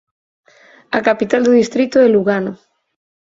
[0.97, 2.53] A capital do distrito é Lugano.